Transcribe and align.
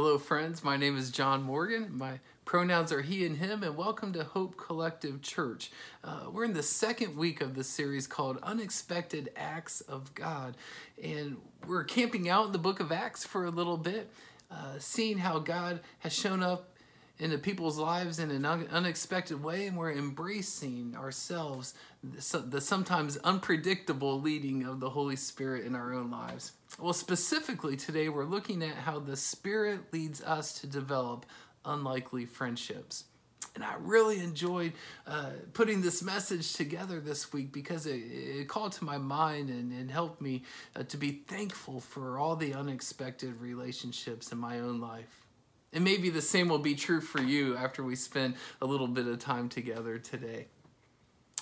Hello, 0.00 0.16
friends. 0.16 0.62
My 0.62 0.76
name 0.76 0.96
is 0.96 1.10
John 1.10 1.42
Morgan. 1.42 1.88
My 1.90 2.20
pronouns 2.44 2.92
are 2.92 3.02
he 3.02 3.26
and 3.26 3.38
him, 3.38 3.64
and 3.64 3.76
welcome 3.76 4.12
to 4.12 4.22
Hope 4.22 4.56
Collective 4.56 5.22
Church. 5.22 5.72
Uh, 6.04 6.26
we're 6.30 6.44
in 6.44 6.52
the 6.52 6.62
second 6.62 7.16
week 7.16 7.40
of 7.40 7.56
the 7.56 7.64
series 7.64 8.06
called 8.06 8.38
Unexpected 8.44 9.32
Acts 9.34 9.80
of 9.80 10.14
God, 10.14 10.56
and 11.02 11.38
we're 11.66 11.82
camping 11.82 12.28
out 12.28 12.46
in 12.46 12.52
the 12.52 12.58
book 12.58 12.78
of 12.78 12.92
Acts 12.92 13.24
for 13.24 13.44
a 13.44 13.50
little 13.50 13.76
bit, 13.76 14.08
uh, 14.52 14.78
seeing 14.78 15.18
how 15.18 15.40
God 15.40 15.80
has 15.98 16.12
shown 16.12 16.44
up 16.44 16.77
into 17.18 17.38
people's 17.38 17.78
lives 17.78 18.18
in 18.18 18.30
an 18.30 18.44
unexpected 18.44 19.42
way, 19.42 19.66
and 19.66 19.76
we're 19.76 19.92
embracing 19.92 20.94
ourselves 20.96 21.74
the, 22.02 22.60
sometimes 22.60 23.16
unpredictable 23.18 24.20
leading 24.20 24.64
of 24.64 24.78
the 24.78 24.90
Holy 24.90 25.16
Spirit 25.16 25.64
in 25.64 25.74
our 25.74 25.92
own 25.92 26.10
lives. 26.10 26.52
Well, 26.78 26.92
specifically 26.92 27.76
today, 27.76 28.08
we're 28.08 28.24
looking 28.24 28.62
at 28.62 28.76
how 28.76 29.00
the 29.00 29.16
Spirit 29.16 29.92
leads 29.92 30.22
us 30.22 30.60
to 30.60 30.66
develop 30.68 31.26
unlikely 31.64 32.24
friendships. 32.24 33.04
And 33.54 33.64
I 33.64 33.74
really 33.80 34.20
enjoyed 34.20 34.72
uh, 35.04 35.30
putting 35.52 35.82
this 35.82 36.00
message 36.00 36.52
together 36.52 37.00
this 37.00 37.32
week 37.32 37.52
because 37.52 37.86
it, 37.86 37.96
it 37.96 38.48
called 38.48 38.72
to 38.72 38.84
my 38.84 38.98
mind 38.98 39.48
and, 39.48 39.72
and 39.72 39.90
helped 39.90 40.20
me 40.20 40.44
uh, 40.76 40.84
to 40.84 40.96
be 40.96 41.22
thankful 41.26 41.80
for 41.80 42.18
all 42.18 42.36
the 42.36 42.54
unexpected 42.54 43.40
relationships 43.40 44.30
in 44.30 44.38
my 44.38 44.60
own 44.60 44.80
life. 44.80 45.27
And 45.72 45.84
maybe 45.84 46.10
the 46.10 46.22
same 46.22 46.48
will 46.48 46.58
be 46.58 46.74
true 46.74 47.00
for 47.00 47.20
you 47.20 47.56
after 47.56 47.82
we 47.82 47.94
spend 47.94 48.34
a 48.62 48.66
little 48.66 48.88
bit 48.88 49.06
of 49.06 49.18
time 49.18 49.48
together 49.48 49.98
today. 49.98 50.46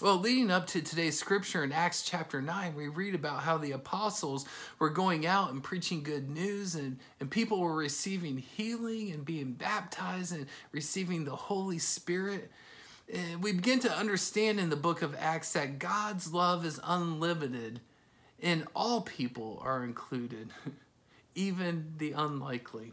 Well, 0.03 0.19
leading 0.19 0.51
up 0.51 0.67
to 0.69 0.83
today's 0.83 1.19
scripture 1.19 1.65
in 1.65 1.73
Acts 1.73 2.03
chapter 2.03 2.43
9, 2.43 2.75
we 2.75 2.89
read 2.89 3.15
about 3.15 3.43
how 3.43 3.57
the 3.57 3.73
apostles 3.73 4.45
were 4.79 4.91
going 4.91 5.25
out 5.25 5.53
and 5.53 5.63
preaching 5.63 6.03
good 6.03 6.29
news, 6.29 6.75
and, 6.75 6.99
and 7.19 7.31
people 7.31 7.61
were 7.61 7.75
receiving 7.75 8.37
healing 8.37 9.11
and 9.13 9.25
being 9.25 9.53
baptized 9.53 10.35
and 10.35 10.49
receiving 10.71 11.25
the 11.25 11.35
Holy 11.35 11.79
Spirit. 11.79 12.51
And 13.11 13.43
we 13.43 13.53
begin 13.53 13.79
to 13.81 13.91
understand 13.91 14.61
in 14.61 14.69
the 14.69 14.77
book 14.77 15.01
of 15.01 15.17
Acts 15.19 15.55
that 15.55 15.79
God's 15.79 16.31
love 16.31 16.67
is 16.67 16.79
unlimited 16.85 17.81
and 18.43 18.67
all 18.75 19.01
people 19.01 19.63
are 19.65 19.83
included, 19.83 20.51
even 21.35 21.95
the 21.97 22.13
unlikely. 22.13 22.93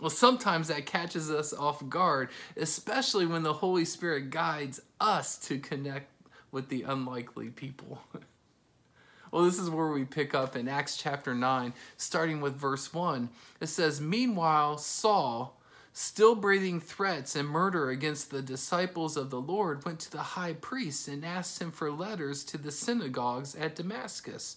Well, 0.00 0.10
sometimes 0.10 0.68
that 0.68 0.86
catches 0.86 1.30
us 1.30 1.52
off 1.52 1.88
guard, 1.88 2.30
especially 2.56 3.26
when 3.26 3.44
the 3.44 3.52
Holy 3.52 3.84
Spirit 3.84 4.30
guides 4.30 4.80
us 5.00 5.38
to 5.46 5.58
connect 5.58 6.10
with 6.50 6.68
the 6.68 6.82
unlikely 6.82 7.50
people. 7.50 8.00
well, 9.30 9.44
this 9.44 9.58
is 9.58 9.70
where 9.70 9.88
we 9.88 10.04
pick 10.04 10.34
up 10.34 10.56
in 10.56 10.68
Acts 10.68 10.96
chapter 10.96 11.32
9, 11.32 11.72
starting 11.96 12.40
with 12.40 12.56
verse 12.56 12.92
1. 12.92 13.28
It 13.60 13.68
says, 13.68 14.00
Meanwhile, 14.00 14.78
Saul, 14.78 15.60
still 15.92 16.34
breathing 16.34 16.80
threats 16.80 17.36
and 17.36 17.48
murder 17.48 17.90
against 17.90 18.32
the 18.32 18.42
disciples 18.42 19.16
of 19.16 19.30
the 19.30 19.40
Lord, 19.40 19.84
went 19.84 20.00
to 20.00 20.10
the 20.10 20.18
high 20.18 20.54
priest 20.54 21.06
and 21.06 21.24
asked 21.24 21.62
him 21.62 21.70
for 21.70 21.92
letters 21.92 22.42
to 22.46 22.58
the 22.58 22.72
synagogues 22.72 23.54
at 23.54 23.76
Damascus, 23.76 24.56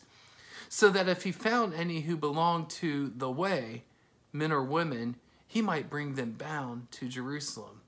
so 0.68 0.90
that 0.90 1.08
if 1.08 1.24
he 1.24 1.32
found 1.32 1.76
any 1.76 2.02
who 2.02 2.18
belonged 2.18 2.72
to 2.72 3.14
the 3.16 3.30
way, 3.30 3.84
men 4.34 4.52
or 4.52 4.64
women, 4.64 5.16
he 5.48 5.62
might 5.62 5.90
bring 5.90 6.16
them 6.16 6.32
bound 6.32 6.92
to 6.92 7.08
Jerusalem. 7.08 7.82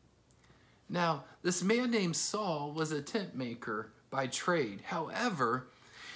Now, 0.89 1.25
this 1.43 1.61
man 1.61 1.91
named 1.91 2.15
Saul 2.15 2.71
was 2.71 2.91
a 2.91 3.01
tent 3.01 3.35
maker 3.35 3.91
by 4.09 4.27
trade. 4.27 4.81
However, 4.85 5.67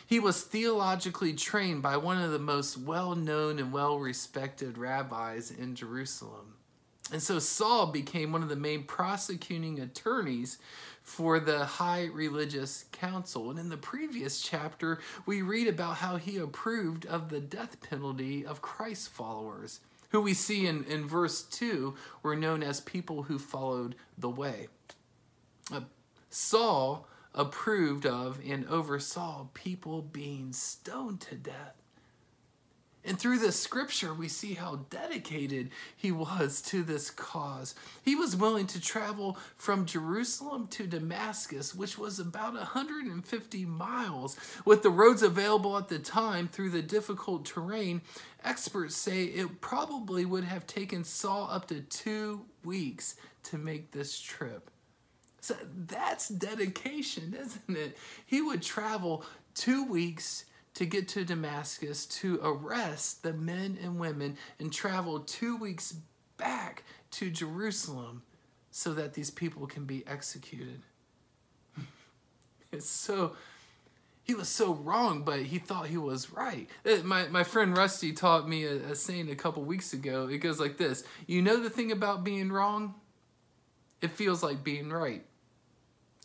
he 0.05 0.19
was 0.19 0.41
theologically 0.43 1.33
trained 1.33 1.81
by 1.81 1.97
one 1.97 2.21
of 2.21 2.31
the 2.31 2.39
most 2.39 2.77
well 2.77 3.15
known 3.15 3.59
and 3.59 3.71
well 3.71 3.99
respected 3.99 4.77
rabbis 4.77 5.51
in 5.51 5.75
Jerusalem. 5.75 6.55
And 7.11 7.21
so 7.21 7.37
Saul 7.37 7.87
became 7.87 8.31
one 8.31 8.41
of 8.41 8.49
the 8.49 8.55
main 8.55 8.83
prosecuting 8.83 9.79
attorneys 9.79 10.57
for 11.03 11.39
the 11.39 11.65
high 11.65 12.05
religious 12.05 12.85
council. 12.91 13.49
And 13.49 13.59
in 13.59 13.69
the 13.69 13.77
previous 13.77 14.41
chapter, 14.41 14.99
we 15.25 15.41
read 15.41 15.67
about 15.67 15.97
how 15.97 16.15
he 16.15 16.37
approved 16.37 17.05
of 17.05 17.29
the 17.29 17.41
death 17.41 17.81
penalty 17.81 18.45
of 18.45 18.61
Christ's 18.61 19.07
followers 19.07 19.81
who 20.13 20.21
we 20.21 20.33
see 20.33 20.67
in, 20.67 20.85
in 20.85 21.05
verse 21.07 21.41
2 21.41 21.95
were 22.21 22.35
known 22.35 22.63
as 22.63 22.79
people 22.79 23.23
who 23.23 23.39
followed 23.39 23.95
the 24.17 24.29
way. 24.29 24.67
Uh, 25.73 25.81
Saul 26.29 27.07
approved 27.33 28.05
of 28.05 28.39
and 28.47 28.65
oversaw 28.67 29.47
people 29.55 30.03
being 30.03 30.53
stoned 30.53 31.19
to 31.21 31.35
death. 31.35 31.82
And 33.05 33.19
through 33.19 33.39
this 33.39 33.59
scripture, 33.59 34.13
we 34.13 34.29
see 34.29 34.53
how 34.53 34.85
dedicated 34.89 35.71
he 35.95 36.11
was 36.11 36.61
to 36.63 36.83
this 36.83 37.09
cause. 37.09 37.75
He 38.01 38.15
was 38.15 38.35
willing 38.35 38.65
to 38.67 38.79
travel 38.79 39.37
from 39.57 39.85
Jerusalem 39.85 40.67
to 40.67 40.87
Damascus, 40.87 41.75
which 41.75 41.97
was 41.97 42.19
about 42.19 42.53
150 42.53 43.65
miles. 43.65 44.37
With 44.63 44.83
the 44.83 44.89
roads 44.89 45.21
available 45.21 45.77
at 45.77 45.89
the 45.89 45.99
time 45.99 46.47
through 46.47 46.69
the 46.69 46.81
difficult 46.81 47.45
terrain, 47.45 48.01
experts 48.43 48.95
say 48.95 49.25
it 49.25 49.59
probably 49.59 50.25
would 50.25 50.45
have 50.45 50.65
taken 50.65 51.03
Saul 51.03 51.49
up 51.51 51.67
to 51.67 51.81
two 51.81 52.45
weeks 52.63 53.15
to 53.43 53.57
make 53.57 53.91
this 53.91 54.17
trip. 54.19 54.69
So 55.41 55.55
that's 55.87 56.29
dedication, 56.29 57.35
isn't 57.37 57.77
it? 57.77 57.97
He 58.25 58.41
would 58.41 58.61
travel 58.61 59.25
two 59.55 59.83
weeks 59.83 60.45
to 60.75 60.85
get 60.85 61.07
to 61.09 61.23
Damascus 61.23 62.05
to 62.05 62.39
arrest 62.43 63.23
the 63.23 63.33
men 63.33 63.77
and 63.81 63.99
women 63.99 64.37
and 64.59 64.73
travel 64.73 65.19
two 65.19 65.57
weeks 65.57 65.95
back 66.37 66.83
to 67.11 67.29
Jerusalem 67.29 68.23
so 68.71 68.93
that 68.93 69.13
these 69.13 69.29
people 69.29 69.67
can 69.67 69.85
be 69.85 70.03
executed. 70.07 70.81
it's 72.71 72.89
so, 72.89 73.35
he 74.23 74.33
was 74.33 74.49
so 74.49 74.73
wrong, 74.73 75.23
but 75.23 75.39
he 75.41 75.59
thought 75.59 75.87
he 75.87 75.97
was 75.97 76.31
right. 76.31 76.67
Uh, 76.85 76.97
my, 77.03 77.27
my 77.27 77.43
friend 77.43 77.77
Rusty 77.77 78.11
taught 78.11 78.49
me 78.49 78.63
a, 78.63 78.77
a 78.77 78.95
saying 78.95 79.29
a 79.29 79.35
couple 79.35 79.63
weeks 79.63 79.93
ago. 79.93 80.27
It 80.27 80.39
goes 80.39 80.59
like 80.59 80.77
this 80.77 81.03
You 81.27 81.41
know 81.43 81.61
the 81.61 81.69
thing 81.69 81.91
about 81.91 82.23
being 82.23 82.51
wrong? 82.51 82.95
It 84.01 84.11
feels 84.11 84.41
like 84.41 84.63
being 84.63 84.89
right. 84.89 85.23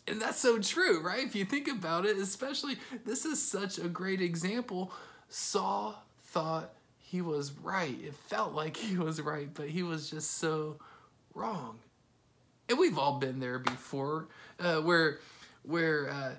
And 0.09 0.21
that's 0.21 0.39
so 0.39 0.59
true, 0.59 1.01
right? 1.01 1.23
If 1.23 1.35
you 1.35 1.45
think 1.45 1.67
about 1.67 2.05
it, 2.05 2.17
especially 2.17 2.77
this 3.05 3.25
is 3.25 3.41
such 3.41 3.77
a 3.77 3.87
great 3.87 4.21
example. 4.21 4.91
Saul 5.29 6.03
thought 6.25 6.73
he 6.97 7.21
was 7.21 7.51
right. 7.51 7.97
It 8.03 8.13
felt 8.13 8.53
like 8.53 8.77
he 8.77 8.97
was 8.97 9.21
right, 9.21 9.49
but 9.53 9.69
he 9.69 9.83
was 9.83 10.09
just 10.09 10.37
so 10.37 10.77
wrong. 11.33 11.79
And 12.67 12.77
we've 12.77 12.97
all 12.97 13.19
been 13.19 13.39
there 13.39 13.59
before, 13.59 14.27
uh, 14.59 14.77
where 14.77 15.19
where 15.63 16.09
uh, 16.09 16.31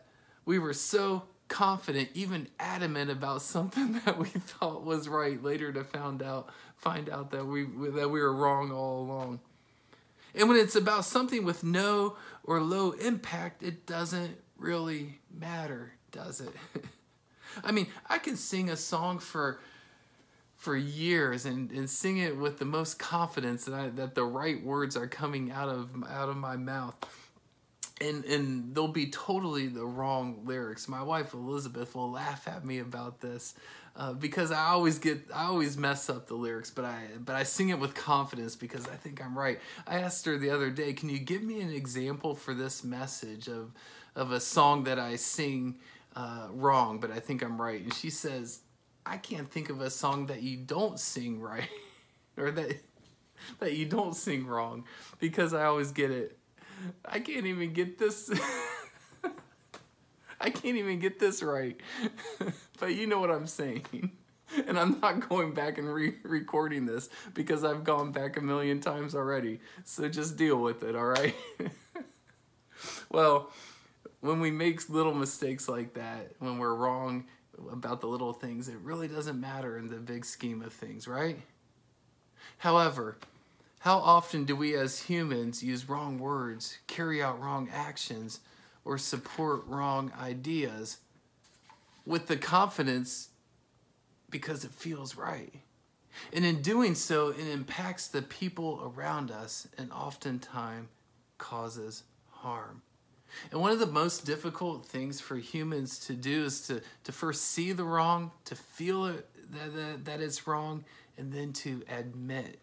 we 0.44 0.58
were 0.58 0.72
so 0.72 1.24
confident, 1.48 2.10
even 2.14 2.48
adamant 2.58 3.10
about 3.10 3.42
something 3.54 4.00
that 4.04 4.18
we 4.18 4.28
thought 4.28 4.84
was 4.84 5.08
right, 5.08 5.42
later 5.42 5.72
to 5.72 5.84
found 5.84 6.22
out 6.22 6.48
find 6.76 7.10
out 7.10 7.30
that 7.32 7.44
we 7.44 7.64
that 7.64 8.08
we 8.08 8.20
were 8.20 8.34
wrong 8.34 8.70
all 8.70 9.02
along. 9.02 9.40
And 10.34 10.48
when 10.48 10.58
it's 10.58 10.76
about 10.76 11.04
something 11.04 11.44
with 11.44 11.64
no 11.64 12.16
or 12.44 12.60
low 12.60 12.92
impact, 12.92 13.62
it 13.62 13.86
doesn't 13.86 14.36
really 14.56 15.20
matter, 15.32 15.92
does 16.12 16.40
it? 16.40 16.52
I 17.64 17.72
mean, 17.72 17.88
I 18.08 18.18
can 18.18 18.36
sing 18.36 18.70
a 18.70 18.76
song 18.76 19.18
for 19.18 19.60
for 20.56 20.76
years 20.76 21.46
and, 21.46 21.70
and 21.70 21.88
sing 21.88 22.18
it 22.18 22.36
with 22.36 22.58
the 22.58 22.66
most 22.66 22.98
confidence 22.98 23.64
that 23.64 23.74
I, 23.74 23.88
that 23.88 24.14
the 24.14 24.24
right 24.24 24.62
words 24.62 24.94
are 24.94 25.06
coming 25.06 25.50
out 25.50 25.70
of 25.70 25.90
out 26.08 26.28
of 26.28 26.36
my 26.36 26.56
mouth. 26.56 26.94
And 28.00 28.24
and 28.24 28.74
they'll 28.74 28.88
be 28.88 29.10
totally 29.10 29.68
the 29.68 29.84
wrong 29.84 30.42
lyrics. 30.44 30.88
My 30.88 31.02
wife 31.02 31.34
Elizabeth 31.34 31.94
will 31.94 32.10
laugh 32.10 32.46
at 32.46 32.64
me 32.64 32.78
about 32.78 33.20
this 33.20 33.54
uh, 34.00 34.14
because 34.14 34.50
I 34.50 34.68
always 34.68 34.98
get 34.98 35.20
I 35.32 35.44
always 35.44 35.76
mess 35.76 36.08
up 36.08 36.26
the 36.26 36.34
lyrics, 36.34 36.70
but 36.70 36.86
I 36.86 37.04
but 37.22 37.36
I 37.36 37.42
sing 37.42 37.68
it 37.68 37.78
with 37.78 37.94
confidence 37.94 38.56
because 38.56 38.88
I 38.88 38.96
think 38.96 39.22
I'm 39.22 39.38
right. 39.38 39.60
I 39.86 40.00
asked 40.00 40.24
her 40.24 40.38
the 40.38 40.48
other 40.48 40.70
day, 40.70 40.94
"Can 40.94 41.10
you 41.10 41.18
give 41.18 41.42
me 41.42 41.60
an 41.60 41.68
example 41.68 42.34
for 42.34 42.54
this 42.54 42.82
message 42.82 43.46
of 43.46 43.72
of 44.16 44.32
a 44.32 44.40
song 44.40 44.84
that 44.84 44.98
I 44.98 45.16
sing 45.16 45.80
uh, 46.16 46.48
wrong, 46.50 46.98
but 46.98 47.10
I 47.10 47.20
think 47.20 47.42
I'm 47.42 47.60
right?" 47.60 47.82
And 47.82 47.92
she 47.92 48.08
says, 48.08 48.60
"I 49.04 49.18
can't 49.18 49.50
think 49.50 49.68
of 49.68 49.82
a 49.82 49.90
song 49.90 50.28
that 50.28 50.40
you 50.40 50.56
don't 50.56 50.98
sing 50.98 51.38
right, 51.38 51.68
or 52.38 52.50
that 52.52 52.76
that 53.58 53.74
you 53.74 53.84
don't 53.84 54.16
sing 54.16 54.46
wrong, 54.46 54.84
because 55.18 55.52
I 55.52 55.66
always 55.66 55.92
get 55.92 56.10
it. 56.10 56.38
I 57.04 57.20
can't 57.20 57.44
even 57.44 57.74
get 57.74 57.98
this." 57.98 58.30
I 60.42 60.50
can't 60.50 60.76
even 60.76 60.98
get 60.98 61.18
this 61.18 61.42
right. 61.42 61.78
but 62.80 62.94
you 62.94 63.06
know 63.06 63.20
what 63.20 63.30
I'm 63.30 63.46
saying. 63.46 64.12
And 64.66 64.76
I'm 64.76 64.98
not 64.98 65.28
going 65.28 65.54
back 65.54 65.78
and 65.78 65.88
re 65.88 66.14
recording 66.24 66.84
this 66.84 67.08
because 67.34 67.62
I've 67.62 67.84
gone 67.84 68.10
back 68.10 68.36
a 68.36 68.40
million 68.40 68.80
times 68.80 69.14
already. 69.14 69.60
So 69.84 70.08
just 70.08 70.36
deal 70.36 70.56
with 70.56 70.82
it, 70.82 70.96
all 70.96 71.04
right? 71.04 71.36
well, 73.12 73.52
when 74.20 74.40
we 74.40 74.50
make 74.50 74.88
little 74.90 75.14
mistakes 75.14 75.68
like 75.68 75.94
that, 75.94 76.32
when 76.40 76.58
we're 76.58 76.74
wrong 76.74 77.26
about 77.70 78.00
the 78.00 78.08
little 78.08 78.32
things, 78.32 78.66
it 78.68 78.78
really 78.82 79.06
doesn't 79.06 79.40
matter 79.40 79.78
in 79.78 79.86
the 79.88 79.98
big 79.98 80.24
scheme 80.24 80.62
of 80.62 80.72
things, 80.72 81.06
right? 81.06 81.38
However, 82.58 83.18
How 83.80 83.98
often 83.98 84.44
do 84.44 84.54
we 84.56 84.74
as 84.74 85.00
humans 85.02 85.62
use 85.62 85.88
wrong 85.88 86.18
words, 86.18 86.78
carry 86.86 87.22
out 87.22 87.40
wrong 87.40 87.68
actions, 87.72 88.40
or 88.84 88.98
support 88.98 89.66
wrong 89.66 90.12
ideas 90.20 90.98
with 92.06 92.26
the 92.26 92.36
confidence 92.36 93.28
because 94.30 94.64
it 94.64 94.72
feels 94.72 95.16
right? 95.16 95.52
And 96.32 96.44
in 96.44 96.62
doing 96.62 96.94
so, 96.94 97.28
it 97.28 97.46
impacts 97.46 98.08
the 98.08 98.22
people 98.22 98.92
around 98.96 99.30
us 99.30 99.68
and 99.78 99.92
oftentimes 99.92 100.88
causes 101.38 102.04
harm. 102.28 102.82
And 103.50 103.60
one 103.60 103.70
of 103.70 103.78
the 103.78 103.86
most 103.86 104.26
difficult 104.26 104.86
things 104.86 105.20
for 105.20 105.36
humans 105.36 105.98
to 106.06 106.14
do 106.14 106.44
is 106.44 106.66
to, 106.66 106.82
to 107.04 107.12
first 107.12 107.42
see 107.42 107.72
the 107.72 107.84
wrong, 107.84 108.32
to 108.46 108.54
feel 108.54 109.06
it, 109.06 109.26
that, 109.52 109.74
that, 109.74 110.04
that 110.04 110.20
it's 110.20 110.46
wrong, 110.46 110.84
and 111.16 111.32
then 111.32 111.52
to 111.52 111.82
admit 111.88 112.58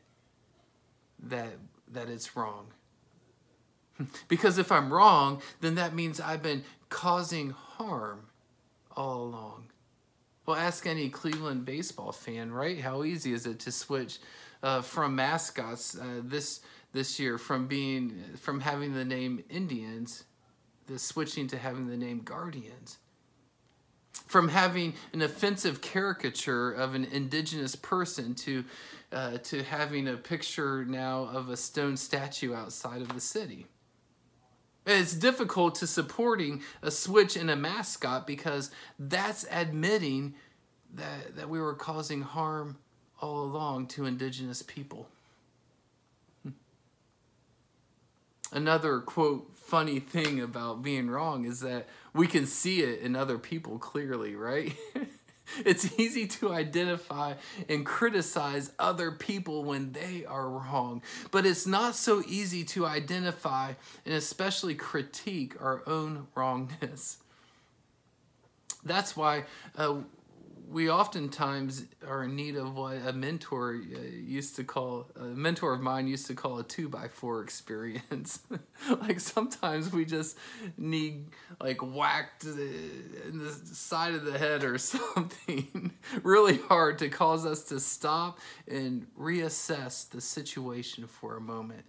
that, 1.19 1.53
that 1.91 2.09
it's 2.09 2.35
wrong. 2.35 2.67
Because 4.27 4.57
if 4.57 4.71
I'm 4.71 4.91
wrong, 4.91 5.41
then 5.61 5.75
that 5.75 5.93
means 5.93 6.19
I've 6.19 6.43
been 6.43 6.63
causing 6.89 7.51
harm 7.51 8.27
all 8.95 9.23
along. 9.23 9.65
Well, 10.45 10.55
ask 10.55 10.85
any 10.87 11.09
Cleveland 11.09 11.65
baseball 11.65 12.11
fan, 12.11 12.51
right? 12.51 12.79
How 12.79 13.03
easy 13.03 13.33
is 13.33 13.45
it 13.45 13.59
to 13.61 13.71
switch 13.71 14.19
uh, 14.63 14.81
from 14.81 15.15
mascots 15.15 15.97
uh, 15.97 16.21
this 16.23 16.61
this 16.93 17.19
year 17.19 17.37
from 17.37 17.67
being 17.67 18.23
from 18.37 18.61
having 18.61 18.93
the 18.93 19.05
name 19.05 19.43
Indians, 19.49 20.23
the 20.87 20.97
switching 20.97 21.47
to 21.47 21.57
having 21.57 21.87
the 21.87 21.97
name 21.97 22.21
Guardians, 22.23 22.97
from 24.25 24.47
having 24.47 24.93
an 25.13 25.21
offensive 25.21 25.81
caricature 25.81 26.71
of 26.71 26.95
an 26.95 27.05
indigenous 27.05 27.75
person 27.75 28.33
to 28.35 28.63
uh, 29.11 29.37
to 29.39 29.63
having 29.63 30.07
a 30.07 30.15
picture 30.15 30.85
now 30.85 31.29
of 31.31 31.49
a 31.49 31.57
stone 31.57 31.97
statue 31.97 32.53
outside 32.53 33.01
of 33.01 33.13
the 33.13 33.21
city. 33.21 33.67
It's 34.87 35.13
difficult 35.13 35.75
to 35.75 35.87
supporting 35.87 36.63
a 36.81 36.91
switch 36.91 37.35
in 37.35 37.49
a 37.49 37.57
mascot 37.57 38.25
because 38.25 38.71
that's 38.97 39.45
admitting 39.51 40.35
that, 40.93 41.35
that 41.35 41.49
we 41.49 41.59
were 41.59 41.73
causing 41.73 42.21
harm 42.21 42.77
all 43.21 43.43
along 43.43 43.87
to 43.87 44.05
indigenous 44.05 44.61
people. 44.61 45.09
Another 48.53 49.01
quote 49.01 49.51
funny 49.55 49.99
thing 49.99 50.39
about 50.39 50.81
being 50.81 51.09
wrong 51.09 51.43
is 51.43 51.59
that 51.59 51.89
we 52.13 52.25
can 52.25 52.45
see 52.45 52.81
it 52.81 53.01
in 53.01 53.13
other 53.13 53.37
people 53.37 53.77
clearly, 53.79 54.35
right? 54.35 54.73
It's 55.65 55.97
easy 55.99 56.27
to 56.27 56.53
identify 56.53 57.33
and 57.69 57.85
criticize 57.85 58.71
other 58.79 59.11
people 59.11 59.63
when 59.63 59.93
they 59.93 60.25
are 60.25 60.49
wrong, 60.49 61.01
but 61.31 61.45
it's 61.45 61.65
not 61.65 61.95
so 61.95 62.21
easy 62.27 62.63
to 62.65 62.85
identify 62.85 63.73
and 64.05 64.13
especially 64.13 64.75
critique 64.75 65.55
our 65.61 65.83
own 65.87 66.27
wrongness. 66.35 67.17
That's 68.83 69.17
why 69.17 69.45
uh, 69.77 69.95
we 70.69 70.89
oftentimes 70.89 71.85
are 72.05 72.23
in 72.23 72.35
need 72.35 72.55
of 72.55 72.75
what 72.75 72.97
a 73.05 73.13
mentor 73.13 73.75
uh, 73.75 73.99
used 73.99 74.55
to 74.57 74.63
call 74.63 75.07
a 75.15 75.23
mentor 75.23 75.73
of 75.73 75.81
mine 75.81 76.07
used 76.07 76.27
to 76.27 76.33
call 76.33 76.59
a 76.59 76.63
two 76.63 76.89
by 76.89 77.07
four 77.07 77.41
experience. 77.43 78.39
Like 78.87 79.19
sometimes 79.19 79.91
we 79.91 80.05
just 80.05 80.37
need 80.77 81.25
like 81.59 81.81
whacked 81.81 82.45
in 82.45 83.39
the 83.39 83.51
side 83.51 84.13
of 84.13 84.23
the 84.23 84.37
head 84.37 84.63
or 84.63 84.77
something 84.77 85.91
really 86.21 86.57
hard 86.57 86.99
to 86.99 87.09
cause 87.09 87.45
us 87.45 87.63
to 87.65 87.79
stop 87.79 88.39
and 88.67 89.07
reassess 89.19 90.07
the 90.09 90.21
situation 90.21 91.07
for 91.07 91.37
a 91.37 91.41
moment 91.41 91.85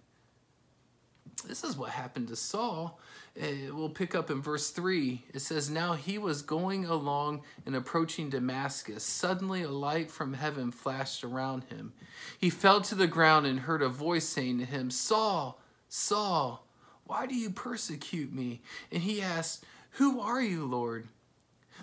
this 1.41 1.63
is 1.63 1.77
what 1.77 1.89
happened 1.89 2.27
to 2.29 2.35
Saul. 2.35 2.99
Uh, 3.39 3.45
we'll 3.71 3.89
pick 3.89 4.15
up 4.15 4.29
in 4.29 4.41
verse 4.41 4.69
3. 4.71 5.23
It 5.33 5.39
says, 5.39 5.69
Now 5.69 5.93
he 5.93 6.17
was 6.17 6.41
going 6.41 6.85
along 6.85 7.43
and 7.65 7.75
approaching 7.75 8.29
Damascus. 8.29 9.03
Suddenly 9.03 9.63
a 9.63 9.69
light 9.69 10.11
from 10.11 10.33
heaven 10.33 10.71
flashed 10.71 11.23
around 11.23 11.65
him. 11.65 11.93
He 12.37 12.49
fell 12.49 12.81
to 12.81 12.95
the 12.95 13.07
ground 13.07 13.45
and 13.45 13.61
heard 13.61 13.81
a 13.81 13.89
voice 13.89 14.25
saying 14.25 14.59
to 14.59 14.65
him, 14.65 14.91
Saul, 14.91 15.59
Saul, 15.87 16.65
why 17.05 17.25
do 17.25 17.35
you 17.35 17.49
persecute 17.49 18.33
me? 18.33 18.61
And 18.91 19.03
he 19.03 19.21
asked, 19.21 19.63
Who 19.91 20.19
are 20.19 20.41
you, 20.41 20.65
Lord? 20.65 21.07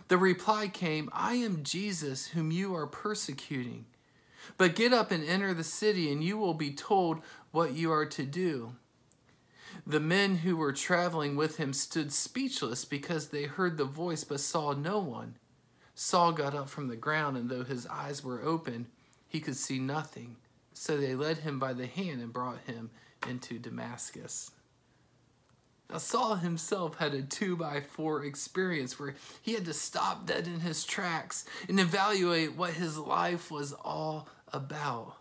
The 0.09 0.19
reply 0.19 0.69
came, 0.69 1.11
I 1.13 1.35
am 1.35 1.65
Jesus, 1.65 2.29
whom 2.29 2.53
you 2.53 2.75
are 2.75 2.87
persecuting. 2.87 3.87
But 4.57 4.77
get 4.77 4.93
up 4.93 5.11
and 5.11 5.25
enter 5.25 5.53
the 5.53 5.65
city, 5.65 6.13
and 6.13 6.23
you 6.23 6.39
will 6.39 6.55
be 6.55 6.73
told 6.73 7.21
what 7.51 7.73
you 7.73 7.91
are 7.91 8.07
to 8.07 8.25
do. 8.25 8.77
The 9.87 10.01
men 10.01 10.37
who 10.37 10.57
were 10.57 10.73
traveling 10.73 11.37
with 11.37 11.57
him 11.57 11.73
stood 11.73 12.13
speechless 12.13 12.85
because 12.85 13.29
they 13.29 13.45
heard 13.45 13.77
the 13.77 13.85
voice 13.85 14.25
but 14.25 14.41
saw 14.41 14.73
no 14.73 14.99
one. 14.99 15.37
Saul 15.95 16.33
got 16.33 16.55
up 16.55 16.69
from 16.69 16.89
the 16.89 16.97
ground, 16.97 17.37
and 17.37 17.49
though 17.49 17.65
his 17.65 17.87
eyes 17.87 18.23
were 18.23 18.43
open, 18.43 18.87
he 19.29 19.41
could 19.41 19.57
see 19.57 19.79
nothing. 19.79 20.37
So 20.73 20.97
they 20.97 21.15
led 21.15 21.39
him 21.39 21.59
by 21.59 21.73
the 21.73 21.87
hand 21.87 22.21
and 22.21 22.33
brought 22.33 22.61
him 22.67 22.91
into 23.27 23.59
Damascus. 23.59 24.51
Now, 25.89 25.99
Saul 25.99 26.37
himself 26.37 26.97
had 26.97 27.15
a 27.15 27.23
two 27.23 27.57
by 27.57 27.81
four 27.81 28.25
experience 28.25 28.99
where 28.99 29.15
he 29.41 29.55
had 29.55 29.65
to 29.67 29.73
stop 29.73 30.27
dead 30.27 30.47
in 30.47 30.61
his 30.61 30.85
tracks 30.85 31.45
and 31.69 31.79
evaluate 31.79 32.57
what 32.57 32.75
his 32.75 32.99
life 32.99 33.51
was 33.51 33.73
all 33.73 34.29
about. 34.53 35.17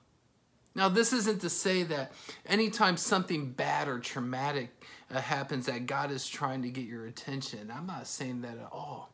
Now, 0.76 0.90
this 0.90 1.14
isn't 1.14 1.40
to 1.42 1.50
say 1.50 1.84
that 1.84 2.12
anytime 2.46 2.98
something 2.98 3.52
bad 3.52 3.88
or 3.88 4.00
traumatic 4.00 4.84
uh, 5.10 5.22
happens, 5.22 5.68
that 5.68 5.86
God 5.86 6.12
is 6.12 6.28
trying 6.28 6.64
to 6.64 6.70
get 6.70 6.86
your 6.86 7.06
attention. 7.06 7.72
I'm 7.74 7.88
not 7.88 8.08
saying 8.08 8.42
that 8.42 8.58
at 8.58 8.70
all. 8.72 9.12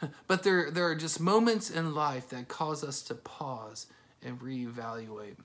But 0.26 0.42
there, 0.42 0.70
there 0.70 0.84
are 0.86 0.94
just 0.94 1.18
moments 1.18 1.70
in 1.70 1.94
life 1.94 2.28
that 2.28 2.48
cause 2.48 2.84
us 2.84 3.00
to 3.02 3.14
pause 3.14 3.86
and 4.22 4.38
reevaluate. 4.38 5.36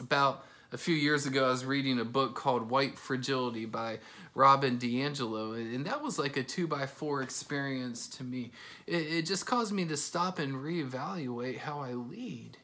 About 0.00 0.44
a 0.72 0.78
few 0.78 0.94
years 0.94 1.26
ago, 1.26 1.46
I 1.46 1.50
was 1.50 1.64
reading 1.64 2.00
a 2.00 2.04
book 2.04 2.34
called 2.34 2.70
White 2.70 2.98
Fragility 2.98 3.66
by 3.66 3.98
Robin 4.34 4.78
DiAngelo, 4.78 5.54
and 5.54 5.84
that 5.86 6.02
was 6.02 6.18
like 6.18 6.36
a 6.36 6.42
two 6.42 6.66
by 6.66 6.86
four 6.86 7.22
experience 7.22 8.08
to 8.08 8.24
me. 8.24 8.50
It, 8.86 9.02
it 9.12 9.26
just 9.26 9.46
caused 9.46 9.72
me 9.72 9.84
to 9.84 9.96
stop 9.96 10.40
and 10.40 10.54
reevaluate 10.54 11.58
how 11.58 11.80
I 11.80 11.92
lead. 11.92 12.56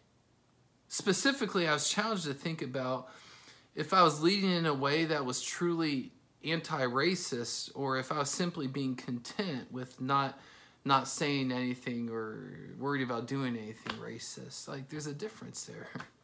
Specifically, 0.89 1.67
I 1.67 1.73
was 1.73 1.89
challenged 1.89 2.25
to 2.25 2.35
think 2.35 2.63
about 2.63 3.09
if 3.75 3.93
I 3.93 4.03
was 4.03 4.23
leading 4.23 4.51
in 4.51 4.67
a 4.67 4.75
way 4.75 5.05
that 5.07 5.25
was 5.25 5.43
truly 5.43 6.13
anti-racist 6.45 7.73
or 7.75 7.99
if 7.99 8.13
I 8.13 8.19
was 8.19 8.31
simply 8.31 8.67
being 8.67 8.95
content 8.95 9.73
with 9.73 10.01
not 10.01 10.39
not 10.85 11.09
saying 11.09 11.51
anything 11.51 12.09
or 12.11 12.39
worried 12.79 13.03
about 13.03 13.27
doing 13.27 13.57
anything 13.57 13.99
racist. 13.99 14.69
Like 14.69 14.89
there's 14.89 15.09
a 15.09 15.15
difference 15.15 15.65
there. 15.65 15.89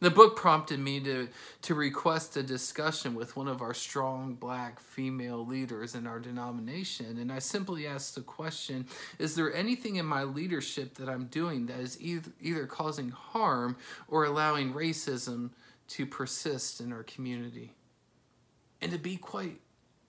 The 0.00 0.10
book 0.10 0.34
prompted 0.34 0.80
me 0.80 0.98
to, 1.00 1.28
to 1.62 1.74
request 1.74 2.34
a 2.38 2.42
discussion 2.42 3.14
with 3.14 3.36
one 3.36 3.48
of 3.48 3.60
our 3.60 3.74
strong 3.74 4.34
black 4.34 4.80
female 4.80 5.44
leaders 5.44 5.94
in 5.94 6.06
our 6.06 6.18
denomination. 6.18 7.18
And 7.18 7.30
I 7.30 7.38
simply 7.38 7.86
asked 7.86 8.14
the 8.14 8.22
question 8.22 8.86
Is 9.18 9.34
there 9.34 9.54
anything 9.54 9.96
in 9.96 10.06
my 10.06 10.24
leadership 10.24 10.94
that 10.94 11.10
I'm 11.10 11.26
doing 11.26 11.66
that 11.66 11.80
is 11.80 12.00
either, 12.00 12.30
either 12.40 12.66
causing 12.66 13.10
harm 13.10 13.76
or 14.08 14.24
allowing 14.24 14.72
racism 14.72 15.50
to 15.88 16.06
persist 16.06 16.80
in 16.80 16.92
our 16.92 17.02
community? 17.02 17.74
And 18.80 18.92
to 18.92 18.98
be 18.98 19.18
quite 19.18 19.60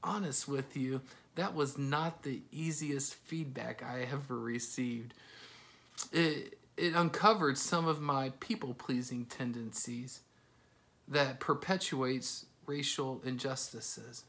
honest 0.01 0.48
with 0.48 0.77
you, 0.77 1.01
that 1.36 1.53
was 1.53 1.77
not 1.77 2.24
the 2.24 2.41
easiest 2.53 3.15
feedback 3.15 3.83
I 3.83 4.07
ever 4.12 4.39
received. 4.39 5.13
It, 6.13 6.57
it 6.81 6.95
uncovered 6.95 7.59
some 7.59 7.88
of 7.88 8.01
my 8.01 8.31
people 8.39 8.73
pleasing 8.73 9.25
tendencies 9.25 10.21
that 11.07 11.39
perpetuates 11.39 12.47
racial 12.65 13.21
injustices. 13.23 14.23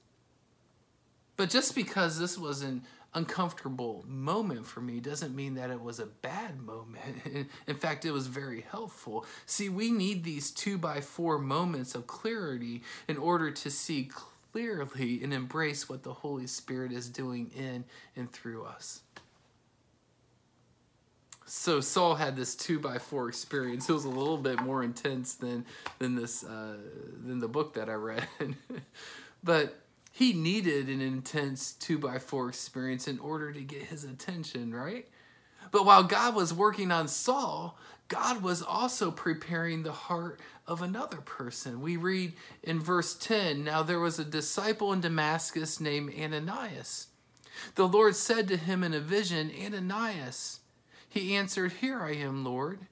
But 1.38 1.49
just 1.49 1.75
because 1.75 2.18
this 2.18 2.37
was 2.37 2.61
an 2.61 2.82
uncomfortable 3.14 4.04
moment 4.06 4.66
for 4.66 4.82
me 4.82 5.00
doesn't 5.00 5.35
mean 5.35 5.54
that 5.54 5.71
it 5.71 5.80
was 5.80 5.99
a 5.99 6.04
bad 6.04 6.61
moment. 6.61 7.49
In 7.66 7.76
fact, 7.76 8.04
it 8.04 8.11
was 8.11 8.26
very 8.26 8.66
helpful. 8.71 9.25
See, 9.47 9.71
we 9.71 9.90
need 9.90 10.23
these 10.23 10.50
two 10.50 10.76
by 10.76 11.00
four 11.00 11.38
moments 11.38 11.94
of 11.94 12.06
clarity 12.06 12.82
in 13.09 13.16
order 13.16 13.50
to 13.50 13.71
see 13.71 14.11
clearly 14.52 15.23
and 15.23 15.32
embrace 15.32 15.88
what 15.88 16.02
the 16.02 16.12
Holy 16.12 16.47
Spirit 16.47 16.92
is 16.92 17.09
doing 17.09 17.50
in 17.56 17.85
and 18.14 18.30
through 18.30 18.64
us 18.66 19.00
so 21.54 21.82
Saul 21.82 22.14
had 22.14 22.35
this 22.35 22.54
two 22.54 22.78
by 22.78 22.97
four 22.97 23.28
experience. 23.28 23.87
It 23.87 23.92
was 23.92 24.06
a 24.06 24.09
little 24.09 24.38
bit 24.38 24.62
more 24.62 24.82
intense 24.82 25.35
than 25.35 25.66
than 25.99 26.14
this 26.14 26.42
uh, 26.42 26.78
than 27.26 27.40
the 27.40 27.49
book 27.49 27.75
that 27.75 27.90
I 27.90 27.92
read, 27.92 28.26
but 29.44 29.78
he 30.12 30.32
needed 30.32 30.88
an 30.88 31.02
intense 31.02 31.75
two 31.75 31.99
by 31.99 32.18
four 32.18 32.49
experience 32.49 33.06
in 33.06 33.18
order 33.18 33.52
to 33.52 33.61
get 33.61 33.82
his 33.82 34.02
attention, 34.02 34.75
right? 34.75 35.06
But 35.71 35.85
while 35.85 36.04
God 36.04 36.35
was 36.35 36.54
working 36.54 36.90
on 36.90 37.06
Saul, 37.06 37.78
God 38.09 38.42
was 38.42 38.62
also 38.62 39.11
preparing 39.11 39.82
the 39.82 39.92
heart 39.92 40.40
of 40.66 40.80
another 40.80 41.18
person. 41.18 41.82
We 41.82 41.99
read 41.99 42.32
in 42.62 42.80
verse 42.80 43.14
10 43.14 43.62
Now 43.62 43.82
there 43.82 44.00
was 44.00 44.18
a 44.18 44.25
disciple 44.25 44.90
in 44.90 45.02
Damascus 45.02 45.80
named 45.80 46.14
Ananias. 46.18 47.09
The 47.75 47.87
Lord 47.87 48.16
said 48.16 48.49
to 48.49 48.56
him 48.56 48.82
in 48.82 48.94
a 48.94 49.00
vision, 49.00 49.52
Ananias. 49.62 50.61
He 51.12 51.37
answered, 51.37 51.73
Here 51.73 52.00
I 52.00 52.12
am, 52.14 52.42
Lord. 52.42 52.87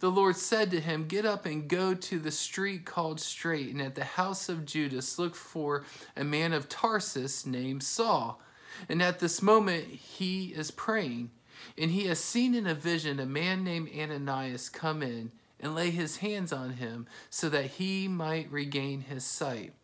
The 0.00 0.10
Lord 0.10 0.36
said 0.36 0.72
to 0.72 0.80
him, 0.80 1.06
Get 1.06 1.24
up 1.24 1.46
and 1.46 1.68
go 1.68 1.94
to 1.94 2.18
the 2.18 2.32
street 2.32 2.84
called 2.84 3.20
Straight, 3.20 3.70
and 3.70 3.80
at 3.80 3.94
the 3.94 4.02
house 4.02 4.48
of 4.48 4.66
Judas 4.66 5.20
look 5.20 5.36
for 5.36 5.84
a 6.16 6.24
man 6.24 6.52
of 6.52 6.68
Tarsus 6.68 7.46
named 7.46 7.84
Saul. 7.84 8.42
And 8.88 9.00
at 9.00 9.20
this 9.20 9.40
moment 9.40 9.86
he 9.86 10.46
is 10.46 10.72
praying, 10.72 11.30
and 11.78 11.92
he 11.92 12.08
has 12.08 12.18
seen 12.18 12.56
in 12.56 12.66
a 12.66 12.74
vision 12.74 13.20
a 13.20 13.26
man 13.26 13.62
named 13.62 13.88
Ananias 13.96 14.68
come 14.68 15.00
in 15.00 15.30
and 15.60 15.76
lay 15.76 15.90
his 15.90 16.16
hands 16.16 16.52
on 16.52 16.70
him 16.70 17.06
so 17.30 17.48
that 17.50 17.66
he 17.66 18.08
might 18.08 18.50
regain 18.50 19.02
his 19.02 19.24
sight. 19.24 19.74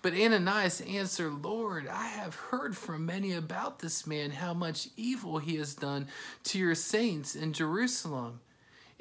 But 0.00 0.14
Ananias 0.14 0.80
answered, 0.82 1.42
Lord, 1.42 1.88
I 1.88 2.06
have 2.06 2.34
heard 2.34 2.76
from 2.76 3.06
many 3.06 3.32
about 3.32 3.78
this 3.78 4.06
man, 4.06 4.30
how 4.30 4.54
much 4.54 4.88
evil 4.96 5.38
he 5.38 5.56
has 5.56 5.74
done 5.74 6.08
to 6.44 6.58
your 6.58 6.74
saints 6.74 7.34
in 7.34 7.52
Jerusalem. 7.52 8.40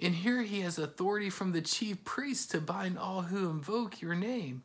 And 0.01 0.15
here 0.15 0.41
he 0.41 0.61
has 0.61 0.79
authority 0.79 1.29
from 1.29 1.51
the 1.51 1.61
chief 1.61 2.03
priest 2.03 2.51
to 2.51 2.61
bind 2.61 2.97
all 2.97 3.23
who 3.23 3.49
invoke 3.49 4.01
your 4.01 4.15
name. 4.15 4.63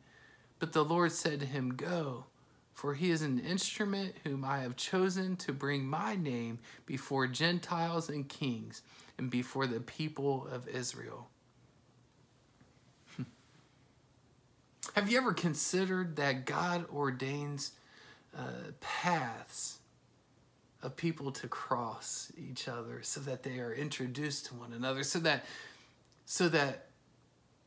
But 0.59 0.73
the 0.73 0.83
Lord 0.83 1.11
said 1.11 1.39
to 1.39 1.45
him, 1.45 1.75
Go, 1.75 2.25
for 2.73 2.95
he 2.95 3.11
is 3.11 3.21
an 3.21 3.39
instrument 3.39 4.15
whom 4.23 4.43
I 4.43 4.59
have 4.59 4.75
chosen 4.75 5.35
to 5.37 5.53
bring 5.53 5.85
my 5.85 6.15
name 6.15 6.59
before 6.85 7.27
Gentiles 7.27 8.09
and 8.09 8.27
kings 8.27 8.81
and 9.17 9.29
before 9.29 9.67
the 9.67 9.79
people 9.79 10.47
of 10.51 10.67
Israel. 10.67 11.27
Have 14.97 15.11
you 15.11 15.19
ever 15.19 15.31
considered 15.31 16.15
that 16.15 16.45
God 16.45 16.89
ordains 16.89 17.73
uh, 18.35 18.71
paths 18.81 19.77
of 20.81 20.95
people 20.95 21.31
to 21.33 21.47
cross 21.47 22.31
each 22.35 22.67
other 22.67 23.03
so 23.03 23.19
that 23.19 23.43
they 23.43 23.59
are 23.59 23.71
introduced 23.71 24.47
to 24.47 24.55
one 24.55 24.73
another, 24.73 25.03
so 25.03 25.19
that 25.19 25.45
so 26.25 26.49
that 26.49 26.87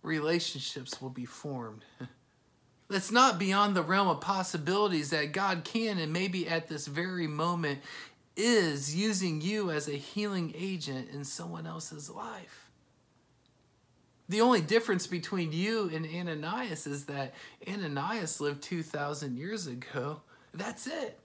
relationships 0.02 1.00
will 1.00 1.08
be 1.08 1.25
formed? 1.25 1.84
That's 2.88 3.12
not 3.12 3.38
beyond 3.38 3.76
the 3.76 3.82
realm 3.84 4.08
of 4.08 4.20
possibilities 4.20 5.10
that 5.10 5.30
God 5.30 5.62
can 5.62 6.00
and 6.00 6.12
maybe 6.12 6.49
at 6.49 6.66
this 6.66 6.88
very 6.88 7.28
moment 7.28 7.78
is 8.37 8.96
using 8.96 9.40
you 9.40 9.70
as 9.70 9.87
a 9.87 9.92
healing 9.92 10.52
agent 10.58 11.10
in 11.10 11.22
someone 11.22 11.64
else's 11.64 12.10
life. 12.10 12.69
The 14.30 14.42
only 14.42 14.60
difference 14.60 15.08
between 15.08 15.50
you 15.50 15.90
and 15.92 16.06
Ananias 16.06 16.87
is 16.87 17.06
that 17.06 17.34
Ananias 17.68 18.40
lived 18.40 18.62
2,000 18.62 19.37
years 19.37 19.66
ago. 19.66 20.20
That's 20.54 20.87
it. 20.87 21.18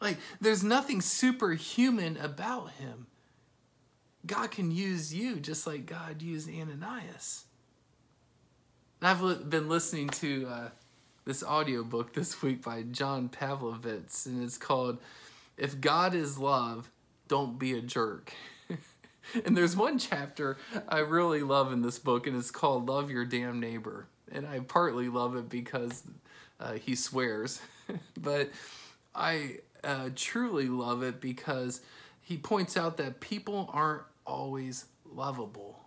Like, 0.00 0.16
there's 0.40 0.64
nothing 0.64 1.00
superhuman 1.00 2.16
about 2.16 2.72
him. 2.72 3.06
God 4.26 4.50
can 4.50 4.72
use 4.72 5.14
you 5.14 5.36
just 5.36 5.64
like 5.64 5.86
God 5.86 6.22
used 6.22 6.50
Ananias. 6.50 7.44
I've 9.00 9.48
been 9.48 9.68
listening 9.68 10.08
to 10.08 10.48
uh, 10.48 10.68
this 11.24 11.44
audiobook 11.44 12.14
this 12.14 12.42
week 12.42 12.64
by 12.64 12.82
John 12.82 13.28
Pavlovitz, 13.28 14.26
and 14.26 14.42
it's 14.42 14.58
called 14.58 14.98
If 15.56 15.80
God 15.80 16.16
is 16.16 16.36
Love, 16.36 16.90
Don't 17.28 17.60
Be 17.60 17.78
a 17.78 17.80
Jerk. 17.80 18.34
and 19.44 19.56
there's 19.56 19.76
one 19.76 19.98
chapter 19.98 20.56
I 20.88 20.98
really 20.98 21.42
love 21.42 21.72
in 21.72 21.82
this 21.82 21.98
book, 21.98 22.26
and 22.26 22.36
it's 22.36 22.50
called 22.50 22.88
Love 22.88 23.10
Your 23.10 23.24
Damn 23.24 23.60
Neighbor. 23.60 24.06
And 24.32 24.46
I 24.46 24.60
partly 24.60 25.08
love 25.08 25.36
it 25.36 25.48
because 25.48 26.02
uh, 26.60 26.74
he 26.74 26.94
swears, 26.94 27.60
but 28.20 28.50
I 29.14 29.58
uh, 29.82 30.10
truly 30.14 30.68
love 30.68 31.02
it 31.02 31.20
because 31.20 31.80
he 32.20 32.36
points 32.36 32.76
out 32.76 32.96
that 32.98 33.20
people 33.20 33.70
aren't 33.72 34.02
always 34.26 34.86
lovable. 35.12 35.80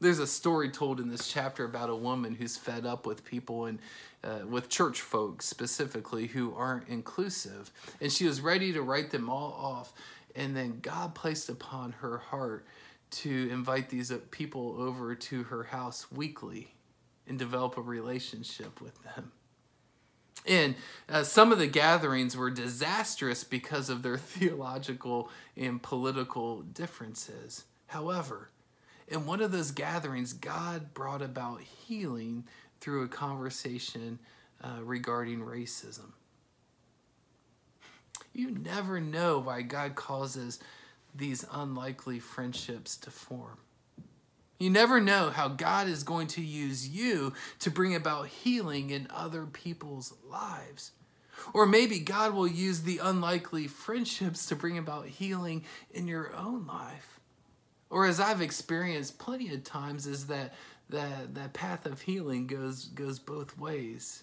There's 0.00 0.18
a 0.18 0.26
story 0.26 0.68
told 0.70 1.00
in 1.00 1.08
this 1.08 1.28
chapter 1.28 1.64
about 1.64 1.88
a 1.88 1.96
woman 1.96 2.34
who's 2.34 2.56
fed 2.56 2.84
up 2.84 3.06
with 3.06 3.24
people 3.24 3.66
and 3.66 3.78
uh, 4.22 4.40
with 4.46 4.68
church 4.68 5.00
folks 5.00 5.46
specifically 5.46 6.26
who 6.26 6.54
aren't 6.54 6.88
inclusive. 6.88 7.70
And 8.00 8.12
she 8.12 8.26
was 8.26 8.40
ready 8.40 8.72
to 8.74 8.82
write 8.82 9.10
them 9.10 9.30
all 9.30 9.52
off 9.52 9.92
and 10.34 10.56
then 10.56 10.80
God 10.80 11.14
placed 11.14 11.48
upon 11.48 11.92
her 11.92 12.18
heart 12.18 12.66
to 13.10 13.48
invite 13.50 13.90
these 13.90 14.12
people 14.30 14.76
over 14.78 15.14
to 15.14 15.44
her 15.44 15.64
house 15.64 16.10
weekly 16.10 16.74
and 17.26 17.38
develop 17.38 17.76
a 17.76 17.82
relationship 17.82 18.80
with 18.80 19.02
them. 19.04 19.32
And 20.46 20.74
uh, 21.08 21.22
some 21.22 21.52
of 21.52 21.58
the 21.58 21.66
gatherings 21.66 22.36
were 22.36 22.50
disastrous 22.50 23.44
because 23.44 23.88
of 23.88 24.02
their 24.02 24.18
theological 24.18 25.30
and 25.56 25.82
political 25.82 26.62
differences. 26.62 27.64
However, 27.86 28.50
in 29.08 29.26
one 29.26 29.40
of 29.40 29.52
those 29.52 29.70
gatherings, 29.70 30.32
God 30.32 30.94
brought 30.94 31.22
about 31.22 31.60
healing 31.60 32.44
through 32.80 33.04
a 33.04 33.08
conversation 33.08 34.18
uh, 34.62 34.82
regarding 34.82 35.40
racism. 35.40 36.12
You 38.34 38.50
never 38.50 39.00
know 39.00 39.38
why 39.38 39.62
God 39.62 39.94
causes 39.94 40.58
these 41.14 41.46
unlikely 41.52 42.18
friendships 42.18 42.96
to 42.98 43.10
form. 43.10 43.58
You 44.58 44.70
never 44.70 45.00
know 45.00 45.30
how 45.30 45.48
God 45.48 45.88
is 45.88 46.02
going 46.02 46.26
to 46.28 46.42
use 46.42 46.88
you 46.88 47.32
to 47.60 47.70
bring 47.70 47.94
about 47.94 48.26
healing 48.26 48.90
in 48.90 49.06
other 49.10 49.46
people's 49.46 50.14
lives. 50.28 50.90
Or 51.52 51.66
maybe 51.66 52.00
God 52.00 52.34
will 52.34 52.46
use 52.46 52.82
the 52.82 52.98
unlikely 52.98 53.68
friendships 53.68 54.46
to 54.46 54.56
bring 54.56 54.78
about 54.78 55.06
healing 55.06 55.64
in 55.92 56.08
your 56.08 56.34
own 56.34 56.66
life. 56.66 57.20
Or 57.90 58.06
as 58.06 58.18
I've 58.18 58.40
experienced 58.40 59.18
plenty 59.18 59.52
of 59.54 59.62
times 59.62 60.06
is 60.06 60.26
that 60.26 60.54
that 60.90 61.34
that 61.34 61.52
path 61.54 61.86
of 61.86 62.02
healing 62.02 62.46
goes 62.46 62.86
goes 62.86 63.18
both 63.18 63.58
ways. 63.58 64.22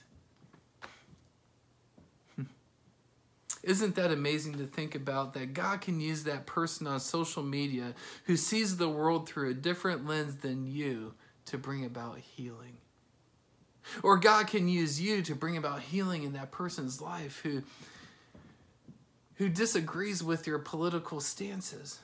Isn't 3.72 3.96
that 3.96 4.12
amazing 4.12 4.58
to 4.58 4.66
think 4.66 4.96
about 4.96 5.34
that 5.36 5.54
God 5.54 5.80
can 5.80 6.02
use 6.02 6.26
that 6.26 6.46
person 6.46 6.88
on 6.88 7.00
social 7.00 7.42
media 7.42 7.94
who 8.26 8.36
sees 8.36 8.76
the 8.76 8.90
world 8.90 9.30
through 9.30 9.52
a 9.52 9.54
different 9.54 10.06
lens 10.06 10.36
than 10.36 10.68
you 10.68 11.14
to 11.46 11.58
bring 11.58 11.86
about 11.86 12.18
healing? 12.18 12.76
Or 14.04 14.18
God 14.18 14.48
can 14.48 14.68
use 14.68 15.00
you 15.00 15.22
to 15.22 15.34
bring 15.34 15.56
about 15.56 15.80
healing 15.80 16.24
in 16.24 16.34
that 16.34 16.52
person's 16.52 17.00
life 17.00 17.40
who, 17.44 17.64
who 19.36 19.48
disagrees 19.48 20.22
with 20.22 20.48
your 20.48 20.60
political 20.60 21.22
stances. 21.22 22.00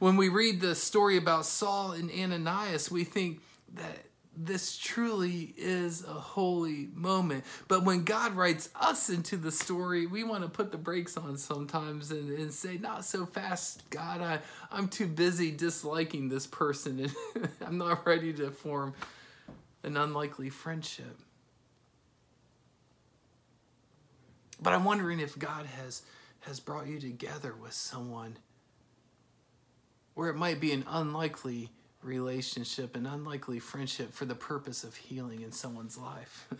When 0.00 0.16
we 0.16 0.28
read 0.28 0.60
the 0.60 0.74
story 0.74 1.18
about 1.18 1.46
Saul 1.46 1.92
and 1.92 2.10
Ananias, 2.10 2.90
we 2.90 3.04
think 3.04 3.42
that 3.74 4.06
this 4.36 4.76
truly 4.76 5.54
is 5.56 6.04
a 6.04 6.12
holy 6.12 6.88
moment. 6.94 7.44
But 7.68 7.84
when 7.84 8.04
God 8.04 8.34
writes 8.34 8.70
us 8.74 9.10
into 9.10 9.36
the 9.36 9.50
story, 9.50 10.06
we 10.06 10.24
want 10.24 10.44
to 10.44 10.48
put 10.48 10.72
the 10.72 10.78
brakes 10.78 11.16
on 11.16 11.36
sometimes 11.36 12.10
and, 12.10 12.30
and 12.38 12.52
say, 12.52 12.78
Not 12.78 13.04
so 13.04 13.26
fast, 13.26 13.88
God. 13.90 14.20
I, 14.20 14.38
I'm 14.70 14.88
too 14.88 15.06
busy 15.06 15.50
disliking 15.50 16.28
this 16.28 16.46
person 16.46 17.00
and 17.34 17.48
I'm 17.60 17.78
not 17.78 18.06
ready 18.06 18.32
to 18.34 18.50
form 18.50 18.94
an 19.82 19.96
unlikely 19.96 20.50
friendship. 20.50 21.18
But 24.62 24.72
I'm 24.72 24.84
wondering 24.84 25.20
if 25.20 25.38
God 25.38 25.66
has, 25.66 26.02
has 26.40 26.60
brought 26.60 26.86
you 26.86 27.00
together 27.00 27.54
with 27.54 27.72
someone 27.72 28.36
where 30.14 30.28
it 30.28 30.36
might 30.36 30.60
be 30.60 30.72
an 30.72 30.84
unlikely 30.86 31.70
relationship, 32.02 32.96
and 32.96 33.06
unlikely 33.06 33.58
friendship 33.58 34.12
for 34.12 34.24
the 34.24 34.34
purpose 34.34 34.84
of 34.84 34.96
healing 34.96 35.42
in 35.42 35.52
someone's 35.52 35.98
life. 35.98 36.48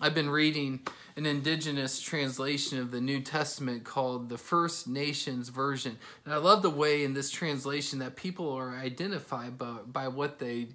I've 0.00 0.14
been 0.14 0.30
reading 0.30 0.80
an 1.16 1.24
indigenous 1.24 2.00
translation 2.00 2.80
of 2.80 2.90
the 2.90 3.00
New 3.00 3.20
Testament 3.20 3.84
called 3.84 4.28
the 4.28 4.38
First 4.38 4.88
Nations 4.88 5.50
Version. 5.50 5.98
And 6.24 6.34
I 6.34 6.38
love 6.38 6.62
the 6.62 6.70
way 6.70 7.04
in 7.04 7.14
this 7.14 7.30
translation 7.30 8.00
that 8.00 8.16
people 8.16 8.52
are 8.52 8.76
identified 8.76 9.56
by, 9.56 9.76
by 9.86 10.08
what 10.08 10.40
they 10.40 10.68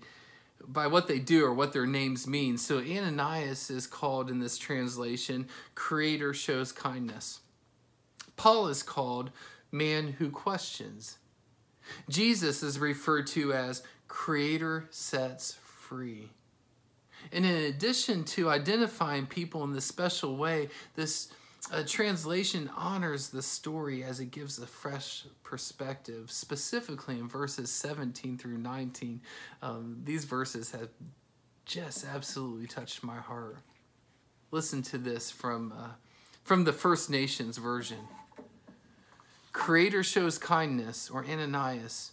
by 0.67 0.87
what 0.87 1.07
they 1.07 1.19
do 1.19 1.45
or 1.45 1.53
what 1.53 1.71
their 1.71 1.87
names 1.87 2.27
mean. 2.27 2.57
So 2.57 2.79
Ananias 2.79 3.69
is 3.69 3.87
called 3.87 4.29
in 4.29 4.39
this 4.39 4.57
translation 4.57 5.47
creator 5.73 6.33
shows 6.33 6.73
kindness. 6.73 7.39
Paul 8.35 8.67
is 8.67 8.83
called 8.83 9.31
man 9.71 10.15
who 10.19 10.29
questions. 10.29 11.18
Jesus 12.09 12.63
is 12.63 12.79
referred 12.79 13.27
to 13.27 13.53
as 13.53 13.83
creator 14.07 14.87
sets 14.89 15.53
free. 15.63 16.29
And 17.31 17.45
in 17.45 17.55
addition 17.65 18.23
to 18.25 18.49
identifying 18.49 19.25
people 19.25 19.63
in 19.63 19.73
this 19.73 19.85
special 19.85 20.37
way, 20.37 20.69
this 20.95 21.29
a 21.71 21.83
translation 21.83 22.69
honors 22.75 23.29
the 23.29 23.41
story 23.41 24.03
as 24.03 24.19
it 24.19 24.31
gives 24.31 24.57
a 24.57 24.65
fresh 24.65 25.25
perspective, 25.43 26.31
specifically 26.31 27.19
in 27.19 27.27
verses 27.27 27.69
17 27.69 28.37
through 28.37 28.57
19. 28.57 29.21
Um, 29.61 30.01
these 30.03 30.23
verses 30.23 30.71
have 30.71 30.89
just 31.65 32.05
absolutely 32.05 32.65
touched 32.65 33.03
my 33.03 33.17
heart. 33.17 33.57
Listen 34.51 34.81
to 34.83 34.97
this 34.97 35.29
from, 35.29 35.71
uh, 35.77 35.89
from 36.43 36.63
the 36.63 36.73
First 36.73 37.09
Nations 37.09 37.57
version. 37.57 38.07
Creator 39.51 40.03
shows 40.03 40.37
kindness, 40.37 41.09
or 41.09 41.25
Ananias 41.25 42.11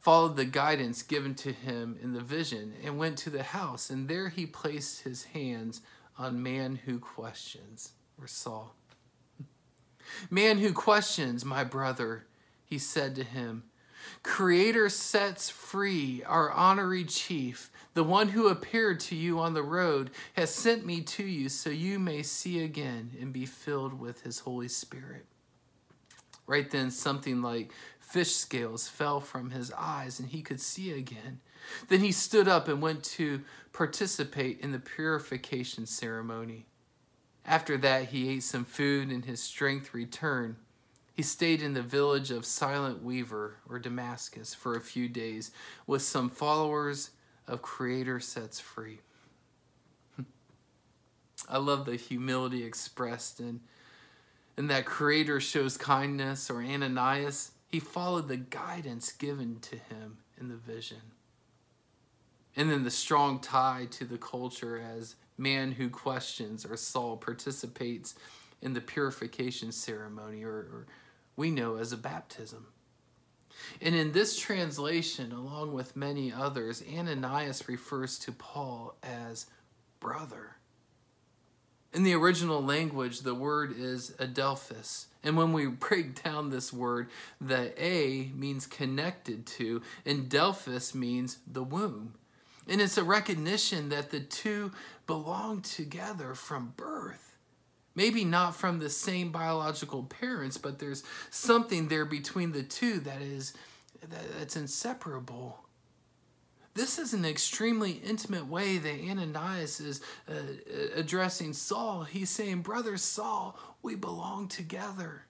followed 0.00 0.36
the 0.36 0.46
guidance 0.46 1.02
given 1.02 1.34
to 1.34 1.52
him 1.52 1.98
in 2.02 2.14
the 2.14 2.20
vision 2.20 2.72
and 2.82 2.98
went 2.98 3.18
to 3.18 3.30
the 3.30 3.42
house, 3.42 3.90
and 3.90 4.08
there 4.08 4.30
he 4.30 4.46
placed 4.46 5.02
his 5.02 5.24
hands 5.24 5.82
on 6.18 6.42
man 6.42 6.80
who 6.86 6.98
questions 6.98 7.92
or 8.20 8.26
Saul. 8.26 8.74
Man 10.30 10.58
who 10.58 10.72
questions, 10.72 11.44
my 11.44 11.64
brother, 11.64 12.26
he 12.64 12.78
said 12.78 13.14
to 13.16 13.24
him, 13.24 13.64
Creator 14.22 14.88
sets 14.88 15.48
free 15.48 16.22
our 16.24 16.50
honorary 16.50 17.04
chief, 17.04 17.70
the 17.94 18.04
one 18.04 18.28
who 18.28 18.48
appeared 18.48 19.00
to 19.00 19.14
you 19.14 19.38
on 19.38 19.54
the 19.54 19.62
road, 19.62 20.10
has 20.34 20.54
sent 20.54 20.84
me 20.84 21.00
to 21.02 21.22
you 21.22 21.48
so 21.48 21.70
you 21.70 21.98
may 21.98 22.22
see 22.22 22.62
again 22.62 23.12
and 23.20 23.32
be 23.32 23.46
filled 23.46 23.98
with 23.98 24.22
his 24.22 24.40
Holy 24.40 24.68
Spirit. 24.68 25.26
Right 26.50 26.68
then, 26.68 26.90
something 26.90 27.42
like 27.42 27.70
fish 28.00 28.32
scales 28.32 28.88
fell 28.88 29.20
from 29.20 29.50
his 29.50 29.70
eyes 29.78 30.18
and 30.18 30.30
he 30.30 30.42
could 30.42 30.60
see 30.60 30.90
again. 30.90 31.38
Then 31.86 32.00
he 32.00 32.10
stood 32.10 32.48
up 32.48 32.66
and 32.66 32.82
went 32.82 33.04
to 33.04 33.42
participate 33.72 34.58
in 34.58 34.72
the 34.72 34.80
purification 34.80 35.86
ceremony. 35.86 36.66
After 37.46 37.78
that, 37.78 38.06
he 38.06 38.28
ate 38.30 38.42
some 38.42 38.64
food 38.64 39.10
and 39.10 39.24
his 39.24 39.40
strength 39.40 39.94
returned. 39.94 40.56
He 41.14 41.22
stayed 41.22 41.62
in 41.62 41.74
the 41.74 41.82
village 41.82 42.32
of 42.32 42.44
Silent 42.44 43.00
Weaver, 43.00 43.58
or 43.68 43.78
Damascus, 43.78 44.52
for 44.52 44.74
a 44.74 44.80
few 44.80 45.08
days 45.08 45.52
with 45.86 46.02
some 46.02 46.28
followers 46.28 47.10
of 47.46 47.62
Creator 47.62 48.18
Sets 48.18 48.58
Free. 48.58 48.98
I 51.48 51.58
love 51.58 51.84
the 51.84 51.94
humility 51.94 52.64
expressed 52.64 53.38
in, 53.38 53.60
in 54.60 54.66
that 54.66 54.84
Creator 54.84 55.40
shows 55.40 55.78
kindness, 55.78 56.50
or 56.50 56.62
Ananias, 56.62 57.52
he 57.66 57.80
followed 57.80 58.28
the 58.28 58.36
guidance 58.36 59.10
given 59.10 59.58
to 59.60 59.76
him 59.76 60.18
in 60.38 60.48
the 60.48 60.54
vision. 60.54 61.00
And 62.54 62.70
then 62.70 62.84
the 62.84 62.90
strong 62.90 63.40
tie 63.40 63.86
to 63.92 64.04
the 64.04 64.18
culture 64.18 64.78
as 64.78 65.14
man 65.38 65.72
who 65.72 65.88
questions 65.88 66.66
or 66.66 66.76
Saul 66.76 67.16
participates 67.16 68.14
in 68.60 68.74
the 68.74 68.82
purification 68.82 69.72
ceremony, 69.72 70.44
or, 70.44 70.50
or 70.50 70.86
we 71.36 71.50
know 71.50 71.76
as 71.76 71.92
a 71.94 71.96
baptism. 71.96 72.66
And 73.80 73.94
in 73.94 74.12
this 74.12 74.38
translation, 74.38 75.32
along 75.32 75.72
with 75.72 75.96
many 75.96 76.34
others, 76.34 76.84
Ananias 76.86 77.66
refers 77.66 78.18
to 78.18 78.32
Paul 78.32 78.94
as 79.02 79.46
brother. 80.00 80.56
In 81.92 82.04
the 82.04 82.14
original 82.14 82.62
language, 82.62 83.20
the 83.20 83.34
word 83.34 83.74
is 83.76 84.10
adelphus. 84.18 85.06
And 85.22 85.36
when 85.36 85.52
we 85.52 85.66
break 85.66 86.22
down 86.22 86.50
this 86.50 86.72
word, 86.72 87.08
the 87.40 87.72
A 87.82 88.30
means 88.34 88.66
connected 88.66 89.46
to, 89.46 89.82
and 90.06 90.28
Delphus 90.28 90.94
means 90.94 91.38
the 91.46 91.62
womb. 91.62 92.14
And 92.68 92.80
it's 92.80 92.98
a 92.98 93.04
recognition 93.04 93.88
that 93.88 94.10
the 94.10 94.20
two 94.20 94.70
belong 95.06 95.62
together 95.62 96.34
from 96.34 96.74
birth. 96.76 97.36
Maybe 97.96 98.24
not 98.24 98.54
from 98.54 98.78
the 98.78 98.88
same 98.88 99.32
biological 99.32 100.04
parents, 100.04 100.56
but 100.56 100.78
there's 100.78 101.02
something 101.30 101.88
there 101.88 102.04
between 102.04 102.52
the 102.52 102.62
two 102.62 103.00
that 103.00 103.20
is 103.20 103.52
that's 104.38 104.56
inseparable. 104.56 105.58
This 106.74 106.98
is 106.98 107.12
an 107.12 107.24
extremely 107.24 107.92
intimate 107.92 108.46
way 108.46 108.78
that 108.78 109.00
Ananias 109.00 109.80
is 109.80 110.00
uh, 110.28 110.34
addressing 110.94 111.52
Saul. 111.52 112.04
He's 112.04 112.30
saying, 112.30 112.62
Brother 112.62 112.96
Saul, 112.96 113.58
we 113.82 113.96
belong 113.96 114.46
together. 114.46 115.24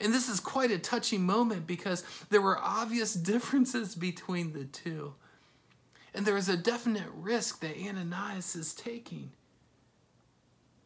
And 0.00 0.14
this 0.14 0.30
is 0.30 0.40
quite 0.40 0.70
a 0.70 0.78
touching 0.78 1.22
moment 1.26 1.66
because 1.66 2.04
there 2.30 2.40
were 2.40 2.58
obvious 2.58 3.12
differences 3.32 3.94
between 3.94 4.52
the 4.52 4.64
two. 4.64 5.14
And 6.14 6.26
there 6.26 6.38
is 6.38 6.48
a 6.48 6.56
definite 6.56 7.10
risk 7.14 7.60
that 7.60 7.76
Ananias 7.76 8.56
is 8.56 8.72
taking. 8.72 9.32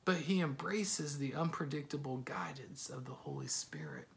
But 0.04 0.16
he 0.16 0.40
embraces 0.40 1.18
the 1.18 1.34
unpredictable 1.34 2.18
guidance 2.18 2.90
of 2.90 3.06
the 3.06 3.12
Holy 3.12 3.46
Spirit. 3.46 4.08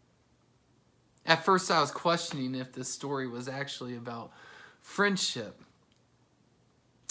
At 1.26 1.45
first, 1.45 1.69
I 1.69 1.80
was 1.80 1.91
questioning 1.91 2.56
if 2.56 2.73
this 2.73 2.89
story 2.89 3.28
was 3.28 3.47
actually 3.47 3.95
about 3.95 4.32
friendship 4.88 5.62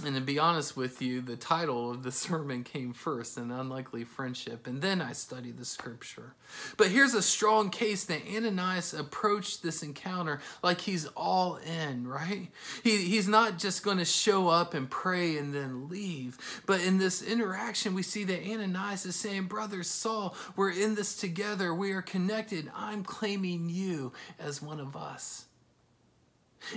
and 0.04 0.14
to 0.14 0.20
be 0.20 0.38
honest 0.38 0.76
with 0.76 1.00
you, 1.00 1.22
the 1.22 1.36
title 1.36 1.90
of 1.90 2.02
the 2.02 2.12
sermon 2.26 2.64
came 2.64 2.92
first, 2.92 3.38
An 3.38 3.50
Unlikely 3.50 4.04
Friendship, 4.04 4.66
and 4.66 4.82
then 4.82 5.00
I 5.00 5.12
studied 5.12 5.56
the 5.56 5.64
scripture. 5.64 6.34
But 6.76 6.88
here's 6.88 7.14
a 7.14 7.22
strong 7.22 7.70
case 7.70 8.04
that 8.04 8.20
Ananias 8.28 8.92
approached 8.92 9.62
this 9.62 9.82
encounter 9.82 10.40
like 10.62 10.82
he's 10.82 11.06
all 11.16 11.56
in, 11.56 12.06
right? 12.06 12.48
He, 12.84 12.98
he's 12.98 13.26
not 13.26 13.58
just 13.58 13.82
going 13.82 13.96
to 13.96 14.04
show 14.04 14.48
up 14.48 14.74
and 14.74 14.90
pray 14.90 15.38
and 15.38 15.54
then 15.54 15.88
leave. 15.88 16.36
But 16.66 16.82
in 16.82 16.98
this 16.98 17.22
interaction, 17.22 17.94
we 17.94 18.02
see 18.02 18.24
that 18.24 18.46
Ananias 18.46 19.06
is 19.06 19.16
saying, 19.16 19.44
Brother 19.44 19.82
Saul, 19.82 20.36
we're 20.56 20.72
in 20.72 20.94
this 20.94 21.16
together. 21.16 21.74
We 21.74 21.92
are 21.92 22.02
connected. 22.02 22.70
I'm 22.76 23.02
claiming 23.02 23.70
you 23.70 24.12
as 24.38 24.60
one 24.60 24.78
of 24.78 24.94
us. 24.94 25.45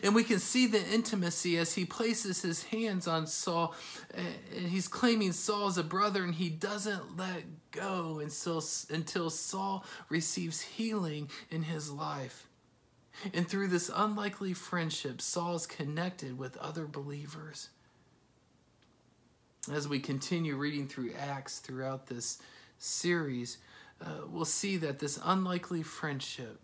And 0.03 0.13
we 0.13 0.23
can 0.23 0.39
see 0.39 0.67
the 0.67 0.85
intimacy 0.93 1.57
as 1.57 1.73
he 1.73 1.85
places 1.85 2.41
his 2.41 2.63
hands 2.63 3.07
on 3.07 3.25
Saul. 3.27 3.73
And 4.13 4.67
he's 4.67 4.87
claiming 4.87 5.31
Saul 5.31 5.67
as 5.67 5.77
a 5.77 5.83
brother, 5.83 6.23
and 6.23 6.35
he 6.35 6.49
doesn't 6.49 7.17
let 7.17 7.43
go 7.71 8.19
until, 8.19 8.63
until 8.89 9.29
Saul 9.29 9.83
receives 10.09 10.61
healing 10.61 11.29
in 11.49 11.63
his 11.63 11.89
life. 11.91 12.47
And 13.33 13.47
through 13.47 13.67
this 13.67 13.89
unlikely 13.93 14.53
friendship, 14.53 15.21
Saul 15.21 15.55
is 15.55 15.65
connected 15.65 16.37
with 16.37 16.55
other 16.57 16.85
believers. 16.85 17.69
As 19.71 19.87
we 19.87 19.99
continue 19.99 20.55
reading 20.55 20.87
through 20.87 21.13
Acts 21.13 21.59
throughout 21.59 22.07
this 22.07 22.39
series, 22.77 23.57
uh, 24.01 24.25
we'll 24.27 24.45
see 24.45 24.77
that 24.77 24.99
this 24.99 25.19
unlikely 25.23 25.83
friendship 25.83 26.59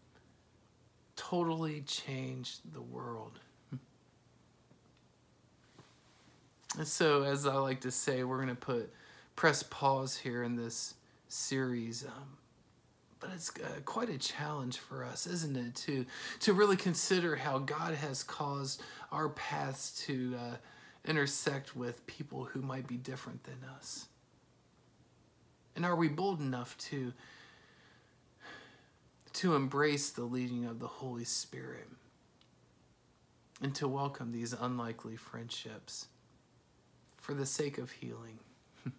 totally 1.15 1.81
changed 1.81 2.73
the 2.73 2.81
world. 2.81 3.39
And 6.77 6.87
so, 6.87 7.23
as 7.23 7.45
I 7.45 7.55
like 7.55 7.81
to 7.81 7.91
say, 7.91 8.23
we're 8.23 8.37
going 8.37 8.49
to 8.49 8.55
put 8.55 8.91
press 9.35 9.63
pause 9.63 10.17
here 10.17 10.43
in 10.43 10.55
this 10.55 10.95
series. 11.27 12.03
Um, 12.05 12.37
but 13.19 13.29
it's 13.33 13.49
uh, 13.49 13.79
quite 13.85 14.09
a 14.09 14.17
challenge 14.17 14.77
for 14.77 15.03
us, 15.03 15.25
isn't 15.25 15.55
it, 15.55 15.75
to 15.75 16.05
to 16.41 16.53
really 16.53 16.75
consider 16.75 17.35
how 17.35 17.59
God 17.59 17.93
has 17.95 18.23
caused 18.23 18.81
our 19.11 19.29
paths 19.29 20.03
to 20.05 20.35
uh, 20.37 20.55
intersect 21.05 21.75
with 21.75 22.05
people 22.07 22.45
who 22.45 22.61
might 22.61 22.87
be 22.87 22.97
different 22.97 23.43
than 23.43 23.57
us. 23.77 24.07
And 25.75 25.85
are 25.85 25.95
we 25.95 26.07
bold 26.07 26.39
enough 26.39 26.77
to 26.89 27.13
to 29.35 29.53
embrace 29.53 30.11
the 30.11 30.23
leading 30.23 30.65
of 30.65 30.79
the 30.79 30.87
Holy 30.87 31.25
Spirit 31.25 31.89
and 33.61 33.75
to 33.75 33.87
welcome 33.87 34.31
these 34.31 34.53
unlikely 34.53 35.17
friendships 35.17 36.07
for 37.17 37.33
the 37.33 37.45
sake 37.45 37.77
of 37.77 37.91
healing. 37.91 38.39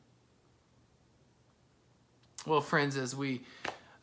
well, 2.47 2.61
friends, 2.61 2.99
as 2.99 3.17
we 3.17 3.43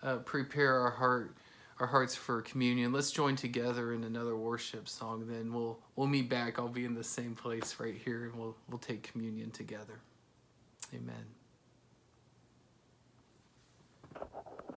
uh, 0.01 0.17
prepare 0.17 0.79
our 0.79 0.91
heart, 0.91 1.35
our 1.79 1.87
hearts 1.87 2.15
for 2.15 2.41
communion, 2.41 2.91
let's 2.91 3.11
join 3.11 3.35
together 3.35 3.93
in 3.93 4.03
another 4.03 4.35
worship 4.35 4.89
song. 4.89 5.27
Then 5.27 5.53
we'll 5.53 5.79
we'll 5.95 6.07
meet 6.07 6.29
back. 6.29 6.57
I'll 6.57 6.67
be 6.67 6.85
in 6.85 6.95
the 6.95 7.03
same 7.03 7.35
place 7.35 7.75
right 7.79 7.95
here, 7.95 8.25
and 8.25 8.35
we'll 8.35 8.55
we'll 8.69 8.79
take 8.79 9.03
communion 9.03 9.51
together. 9.51 9.99
Amen. 10.93 11.42